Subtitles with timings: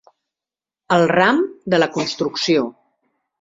[0.97, 1.43] El ram
[1.75, 2.65] de la construcció.